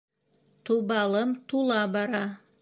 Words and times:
Тубалым 0.63 1.29
тула 1.47 1.81
бара. 1.93 2.25